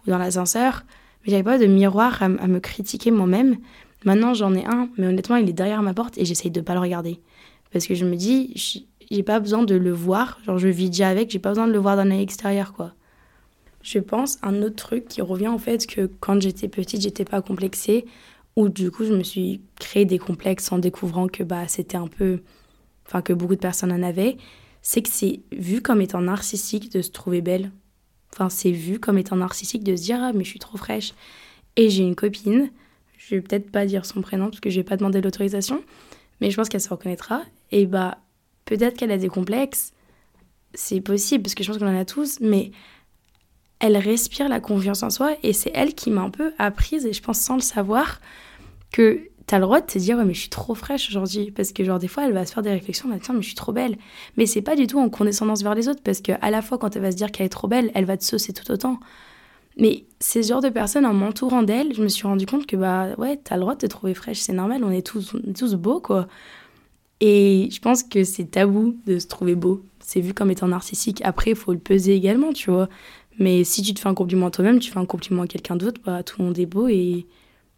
[0.10, 0.84] dans l'ascenseur.
[1.24, 3.58] Mais j'avais pas de miroir à, me critiquer moi-même.
[4.06, 6.74] Maintenant, j'en ai un, mais honnêtement, il est derrière ma porte et j'essaye de pas
[6.74, 7.20] le regarder.
[7.72, 10.40] Parce que je me dis, j'ai pas besoin de le voir.
[10.46, 12.94] Genre, je vis déjà avec, j'ai pas besoin de le voir d'un œil extérieur, quoi.
[13.82, 17.42] Je pense un autre truc qui revient au fait que quand j'étais petite, j'étais pas
[17.42, 18.06] complexée.
[18.56, 22.08] Ou du coup, je me suis créé des complexes en découvrant que bah, c'était un
[22.08, 22.40] peu.
[23.06, 24.38] Enfin, que beaucoup de personnes en avaient.
[24.82, 27.72] C'est que c'est vu comme étant narcissique de se trouver belle.
[28.34, 31.14] Enfin, c'est vu comme étant narcissique de se dire Ah, mais je suis trop fraîche.
[31.76, 32.72] Et j'ai une copine,
[33.18, 35.84] je vais peut-être pas dire son prénom parce que je vais pas demander l'autorisation,
[36.42, 37.44] mais je pense qu'elle se reconnaîtra.
[37.72, 38.18] Et bah,
[38.66, 39.94] peut-être qu'elle a des complexes,
[40.74, 42.72] c'est possible, parce que je pense qu'on en a tous, mais
[43.80, 47.14] elle respire la confiance en soi, et c'est elle qui m'a un peu apprise, et
[47.14, 48.22] je pense sans le savoir,
[48.92, 51.72] que t'as le droit de te dire, ouais, mais je suis trop fraîche aujourd'hui, parce
[51.72, 53.56] que genre, des fois, elle va se faire des réflexions, bah, tiens, mais je suis
[53.56, 53.98] trop belle.
[54.36, 56.78] Mais c'est pas du tout en condescendance vers les autres, parce que à la fois,
[56.78, 59.00] quand elle va se dire qu'elle est trop belle, elle va te saucer tout autant.
[59.80, 63.16] Mais ces genres de personnes, en m'entourant d'elle, je me suis rendu compte que, bah,
[63.18, 65.76] ouais, t'as le droit de te trouver fraîche, c'est normal, on est tous, on tous
[65.76, 66.28] beaux, quoi.
[67.22, 69.84] Et je pense que c'est tabou de se trouver beau.
[70.00, 71.22] C'est vu comme étant narcissique.
[71.24, 72.90] Après, il faut le peser également, tu vois.
[73.40, 76.02] Mais si tu te fais un compliment toi-même, tu fais un compliment à quelqu'un d'autre,
[76.06, 76.88] bah, tout le monde est beau.
[76.88, 77.26] Et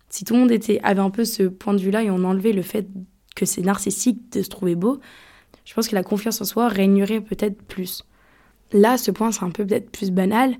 [0.09, 2.53] si tout le monde était, avait un peu ce point de vue-là et on enlevait
[2.53, 2.87] le fait
[3.35, 4.99] que c'est narcissique de se trouver beau,
[5.65, 8.03] je pense que la confiance en soi régnerait peut-être plus.
[8.71, 10.55] Là, ce point, c'est un peu peut-être plus banal,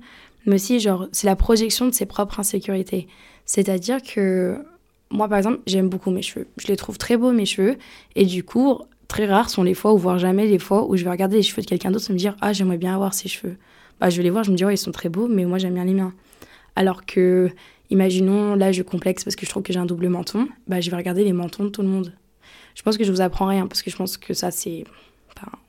[0.46, 3.08] mais aussi, genre, c'est la projection de ses propres insécurités.
[3.44, 4.64] C'est-à-dire que
[5.10, 6.46] moi, par exemple, j'aime beaucoup mes cheveux.
[6.56, 7.76] Je les trouve très beaux, mes cheveux.
[8.14, 11.04] Et du coup, très rares sont les fois, ou voire jamais les fois, où je
[11.04, 13.28] vais regarder les cheveux de quelqu'un d'autre et me dire Ah, j'aimerais bien avoir ces
[13.28, 13.56] cheveux.
[14.00, 15.58] Bah, je vais les voir, je me dis Ouais, ils sont très beaux, mais moi,
[15.58, 16.14] j'aime bien les miens.
[16.76, 17.50] Alors que,
[17.90, 20.48] imaginons, là, je complexe parce que je trouve que j'ai un double menton.
[20.66, 22.12] Bah, je vais regarder les mentons de tout le monde.
[22.74, 24.84] Je pense que je vous apprends rien, parce que je pense que ça, c'est.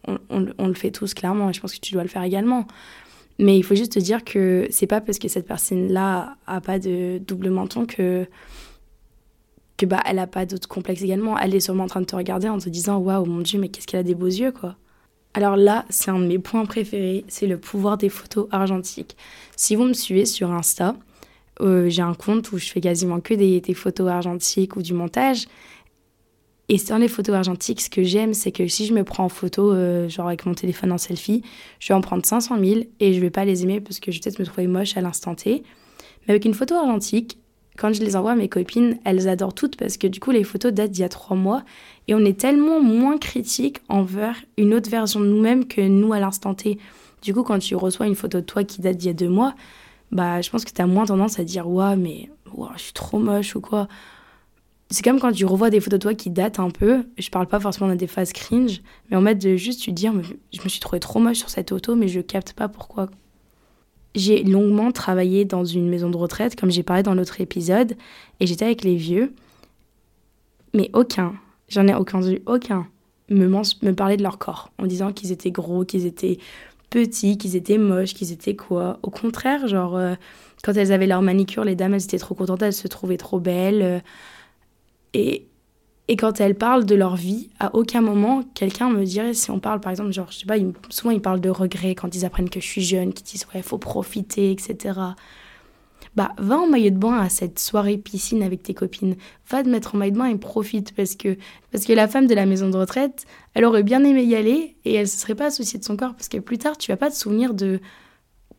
[0.07, 0.19] on,
[0.57, 2.67] on, le fait tous, clairement, et je pense que tu dois le faire également.
[3.39, 6.79] Mais il faut juste te dire que c'est pas parce que cette personne-là a pas
[6.79, 8.27] de double menton que
[9.77, 11.39] que bah elle a pas d'autres complexes également.
[11.39, 13.69] Elle est sûrement en train de te regarder en te disant waouh mon dieu mais
[13.69, 14.75] qu'est-ce qu'elle a des beaux yeux quoi.
[15.34, 19.17] Alors là c'est un de mes points préférés, c'est le pouvoir des photos argentiques.
[19.55, 20.95] Si vous me suivez sur Insta,
[21.59, 25.47] euh, j'ai un compte où je fais quasiment que des, photos argentiques ou du montage.
[26.69, 29.29] Et dans les photos argentiques, ce que j'aime, c'est que si je me prends en
[29.29, 31.43] photo, euh, genre avec mon téléphone en selfie,
[31.79, 34.17] je vais en prendre 500 000 et je vais pas les aimer parce que je
[34.17, 35.63] vais peut-être me trouver moche à l'instant T.
[36.21, 37.37] Mais avec une photo argentique,
[37.77, 40.43] quand je les envoie à mes copines, elles adorent toutes parce que du coup, les
[40.43, 41.63] photos datent d'il y a trois mois
[42.07, 46.19] et on est tellement moins critique envers une autre version de nous-mêmes que nous à
[46.19, 46.77] l'instant T.
[47.21, 49.29] Du coup, quand tu reçois une photo de toi qui date d'il y a deux
[49.29, 49.55] mois,
[50.12, 52.30] bah, je pense que tu as moins tendance à dire Waouh, mais
[52.76, 53.88] je suis trop moche ou quoi.
[54.89, 57.06] C'est comme quand tu revois des photos de toi qui datent un peu.
[57.17, 60.13] Je parle pas forcément de des phases cringe, mais en mode de juste tu dire
[60.52, 63.08] Je me suis trouvée trop moche sur cette photo, mais je capte pas pourquoi.
[64.13, 67.95] J'ai longuement travaillé dans une maison de retraite, comme j'ai parlé dans l'autre épisode,
[68.41, 69.34] et j'étais avec les vieux.
[70.74, 71.36] Mais aucun,
[71.69, 72.88] j'en ai aucun aucun,
[73.30, 76.39] me, me parlait de leur corps, en disant qu'ils étaient gros, qu'ils étaient
[76.91, 78.99] petits, qu'ils étaient moches, qu'ils étaient quoi.
[79.01, 80.13] Au contraire, genre, euh,
[80.63, 83.39] quand elles avaient leur manicure, les dames, elles étaient trop contentes, elles se trouvaient trop
[83.39, 83.82] belles.
[83.82, 83.99] Euh,
[85.15, 85.47] et,
[86.08, 89.60] et quand elles parlent de leur vie, à aucun moment, quelqu'un me dirait, si on
[89.60, 90.56] parle par exemple, genre, je sais pas,
[90.89, 93.62] souvent ils parlent de regrets quand ils apprennent que je suis jeune, qu'ils disent, ouais,
[93.62, 94.99] faut profiter, etc.
[96.15, 99.15] Bah, va en maillot de bain à cette soirée piscine avec tes copines.
[99.50, 101.38] Va te mettre en maillot de bain et profite parce que,
[101.71, 104.76] parce que la femme de la maison de retraite, elle aurait bien aimé y aller
[104.84, 106.97] et elle se serait pas associée de son corps parce que plus tard, tu vas
[106.97, 107.80] pas te souvenir de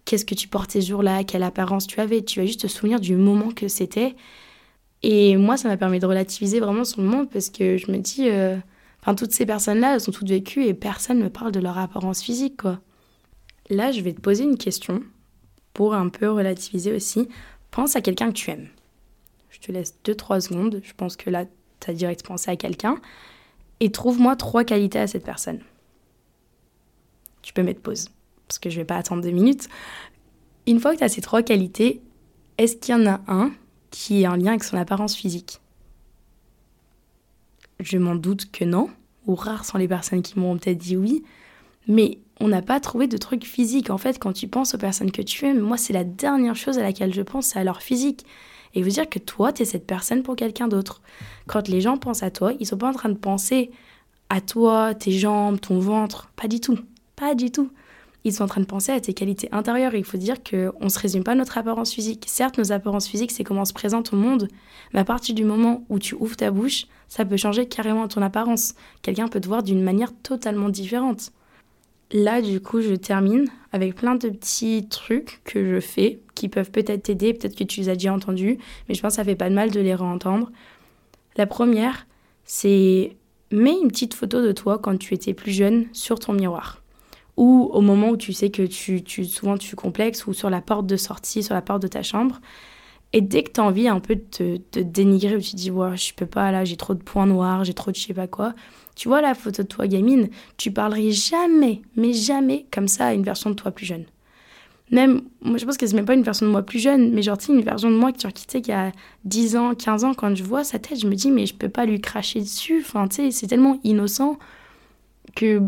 [0.07, 2.23] qu'est-ce que tu portais ce jour-là, quelle apparence tu avais.
[2.23, 4.17] Tu vas juste te souvenir du moment que c'était
[5.03, 8.31] Et moi, ça m'a permis de relativiser vraiment le monde parce que je me dis,
[8.31, 8.57] euh,
[9.03, 11.77] enfin, toutes ces personnes-là, elles sont toutes vécues et personne ne me parle de leur
[11.77, 12.81] apparence physique, quoi.
[13.69, 15.03] Là, je vais te poser une question
[15.75, 17.29] pour un peu relativiser aussi.
[17.71, 18.69] Pense à quelqu'un que tu aimes.
[19.51, 20.81] Je te laisse 2-3 secondes.
[20.83, 21.45] Je pense que là,
[21.81, 22.97] tu as direct pensé à quelqu'un.
[23.81, 25.61] Et trouve-moi trois qualités à cette personne.
[27.43, 28.09] Tu peux mettre pause,
[28.47, 29.69] parce que je vais pas attendre deux minutes.
[30.67, 32.01] Une fois que tu as ces trois qualités,
[32.59, 33.51] est-ce qu'il y en a un
[33.91, 35.61] qui est en lien avec son apparence physique?
[37.81, 38.89] Je m'en doute que non,
[39.27, 41.25] ou rares sont les personnes qui m'ont peut-être dit oui,
[41.89, 43.89] mais on n'a pas trouvé de truc physique.
[43.89, 46.77] En fait, quand tu penses aux personnes que tu aimes, moi, c'est la dernière chose
[46.77, 48.27] à laquelle je pense, c'est à leur physique.
[48.75, 51.03] Et vous dire que toi, tu es cette personne pour quelqu'un d'autre.
[51.47, 53.71] Quand les gens pensent à toi, ils sont pas en train de penser
[54.29, 56.31] à toi, tes jambes, ton ventre.
[56.35, 56.79] Pas du tout.
[57.15, 57.71] Pas du tout
[58.25, 59.95] ils sont en train de penser à tes qualités intérieures.
[59.95, 62.25] il faut dire qu'on ne se résume pas à notre apparence physique.
[62.29, 64.49] Certes, nos apparences physiques, c'est comment on se présente au monde,
[64.93, 68.23] mais à partir du moment où tu ouvres ta bouche, ça peut changer carrément ton
[68.23, 68.75] apparence.
[69.03, 71.33] Quelqu'un peut te voir d'une manière totalement différente.
[72.13, 76.71] Là, du coup, je termine avec plein de petits trucs que je fais qui peuvent
[76.71, 79.35] peut-être t'aider, peut-être que tu les as déjà entendus, mais je pense que ça fait
[79.35, 80.51] pas de mal de les réentendre.
[81.37, 82.07] La première,
[82.45, 83.17] c'est
[83.51, 86.83] mets une petite photo de toi quand tu étais plus jeune sur ton miroir
[87.37, 90.61] ou au moment où tu sais que tu, tu, souvent tu complexes ou sur la
[90.61, 92.41] porte de sortie, sur la porte de ta chambre.
[93.13, 95.71] Et dès que tu as envie un peu de te, dénigrer, où tu te dis,
[95.71, 98.15] ouais, je peux pas, là, j'ai trop de points noirs, j'ai trop de je sais
[98.15, 98.55] pas quoi,
[98.97, 103.15] tu vois la photo de toi gamine, tu parlerais jamais, mais jamais comme ça à
[103.15, 104.05] une version de toi plus jeune.
[104.91, 107.23] Même, moi je pense que c'est même pas une version de moi plus jeune, mais
[107.23, 108.93] genre, tu une version de moi que tu quitté y a
[109.25, 111.71] 10 ans, 15 ans, quand je vois sa tête, je me dis, mais je peux
[111.71, 112.81] pas lui cracher dessus.
[112.81, 114.39] Enfin, tu sais, c'est tellement innocent
[115.35, 115.63] que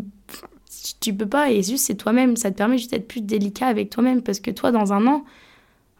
[1.01, 3.89] tu peux pas, et juste c'est toi-même, ça te permet juste d'être plus délicat avec
[3.89, 5.25] toi-même, parce que toi, dans un an,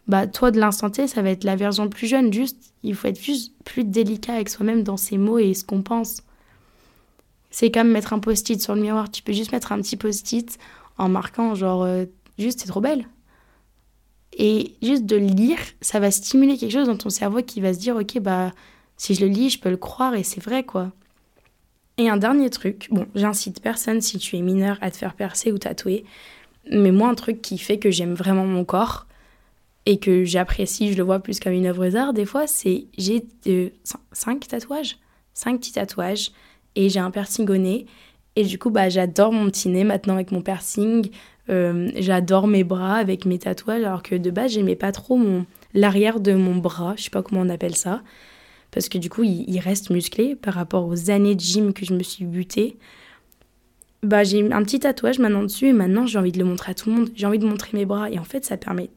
[0.07, 3.07] bah toi de l'instant T, ça va être la version plus jeune, juste, il faut
[3.07, 6.21] être juste plus délicat avec soi-même dans ses mots et ce qu'on pense.
[7.49, 10.57] C'est comme mettre un post-it sur le miroir, tu peux juste mettre un petit post-it
[10.97, 12.05] en marquant genre, euh,
[12.37, 13.07] juste, c'est trop belle.
[14.37, 17.79] Et juste de lire, ça va stimuler quelque chose dans ton cerveau qui va se
[17.79, 18.51] dire, ok, bah
[18.97, 20.91] si je le lis, je peux le croire et c'est vrai quoi.
[21.97, 25.51] Et un dernier truc, bon, j'incite personne si tu es mineur à te faire percer
[25.51, 26.05] ou tatouer,
[26.69, 29.07] mais moi un truc qui fait que j'aime vraiment mon corps
[29.85, 33.25] et que j'apprécie, je le vois plus comme une œuvre d'art des fois, c'est j'ai
[33.47, 33.69] euh,
[34.11, 34.97] cinq tatouages,
[35.33, 36.31] cinq petits tatouages.
[36.77, 37.85] Et j'ai un piercing au nez.
[38.35, 41.09] Et du coup bah j'adore mon petit nez maintenant avec mon piercing,
[41.49, 45.45] euh, j'adore mes bras avec mes tatouages alors que de base j'aimais pas trop mon
[45.73, 48.01] l'arrière de mon bras, je sais pas comment on appelle ça.
[48.71, 51.93] Parce que du coup, il, reste musclé par rapport aux années de gym que je
[51.93, 52.77] me suis butée.
[54.03, 56.75] Bah, j'ai un petit tatouage maintenant dessus et maintenant j'ai envie de le montrer à
[56.75, 57.09] tout le monde.
[57.15, 58.09] J'ai envie de montrer mes bras.
[58.09, 58.89] Et en fait, ça permet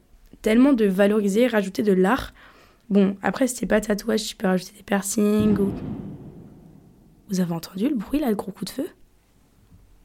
[0.43, 2.33] tellement de valoriser, rajouter de l'art.
[2.91, 5.73] Bon, après, si c'est pas tatouage, tu peux rajouter des piercings ou.
[7.29, 8.87] Vous avez entendu le bruit là, le gros coup de feu?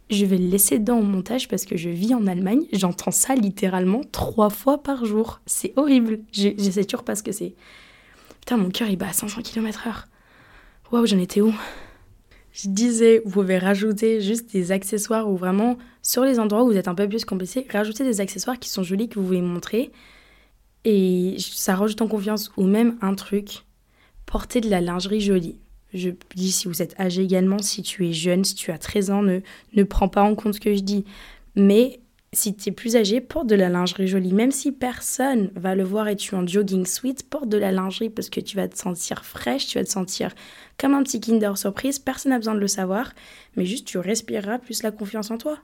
[0.10, 2.66] Je vais le laisser dans au montage parce que je vis en Allemagne.
[2.74, 5.40] J'entends ça littéralement trois fois par jour.
[5.46, 6.20] C'est horrible.
[6.34, 7.56] Je, sais toujours pas ce que c'est.
[8.42, 10.06] Putain, mon cœur il bat à 500 km/h.
[10.92, 11.54] Waouh, j'en étais où?
[12.52, 16.78] Je disais, vous pouvez rajouter juste des accessoires ou vraiment sur les endroits où vous
[16.78, 19.92] êtes un peu plus complexé, rajouter des accessoires qui sont jolis que vous voulez montrer.
[20.86, 22.52] Et ça rajoute en confiance.
[22.58, 23.66] Ou même un truc,
[24.26, 25.60] porter de la lingerie jolie.
[25.94, 29.12] Je dis si vous êtes âgé également, si tu es jeune, si tu as 13
[29.12, 29.42] ans, ne,
[29.76, 31.06] ne prends pas en compte ce que je dis.
[31.56, 32.00] Mais
[32.34, 34.34] si tu es plus âgé, porte de la lingerie jolie.
[34.34, 37.72] Même si personne va le voir et tu es en jogging sweat, porte de la
[37.72, 40.34] lingerie parce que tu vas te sentir fraîche, tu vas te sentir
[40.78, 42.00] comme un petit Kinder surprise.
[42.00, 43.14] Personne n'a besoin de le savoir,
[43.56, 45.60] mais juste tu respireras plus la confiance en toi.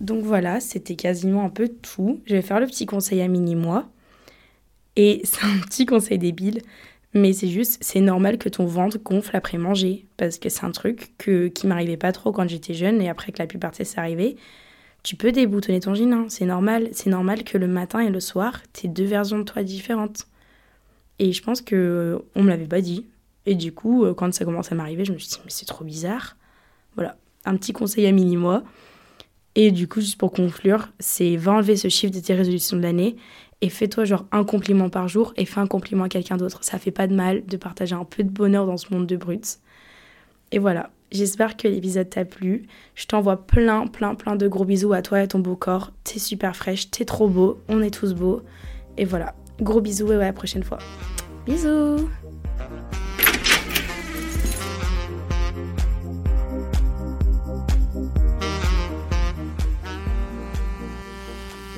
[0.00, 2.20] Donc voilà, c'était quasiment un peu tout.
[2.24, 3.88] Je vais faire le petit conseil à mini-moi.
[4.96, 6.60] Et c'est un petit conseil débile,
[7.14, 10.06] mais c'est juste, c'est normal que ton ventre gonfle après manger.
[10.16, 13.32] Parce que c'est un truc que, qui m'arrivait pas trop quand j'étais jeune et après
[13.32, 14.36] que la puberté s'est arrivée
[15.02, 16.26] tu peux déboutonner ton jean, hein.
[16.28, 16.88] c'est normal.
[16.92, 20.26] C'est normal que le matin et le soir, tu aies deux versions de toi différentes.
[21.18, 23.06] Et je pense que euh, on me l'avait pas dit.
[23.46, 25.66] Et du coup, euh, quand ça commence à m'arriver, je me suis dit, mais c'est
[25.66, 26.36] trop bizarre.
[26.94, 28.62] Voilà, un petit conseil à mini-moi.
[29.54, 32.82] Et du coup, juste pour conclure, c'est va enlever ce chiffre de tes résolutions de
[32.82, 33.16] l'année
[33.62, 36.62] et fais-toi genre un compliment par jour et fais un compliment à quelqu'un d'autre.
[36.62, 39.16] Ça fait pas de mal de partager un peu de bonheur dans ce monde de
[39.16, 39.60] brutes.
[40.50, 42.66] Et voilà, J'espère que l'épisode t'a plu.
[42.94, 45.92] Je t'envoie plein, plein, plein de gros bisous à toi et à ton beau corps.
[46.04, 48.40] T'es super fraîche, t'es trop beau, on est tous beaux.
[48.96, 50.78] Et voilà, gros bisous et à la prochaine fois.
[51.44, 52.08] Bisous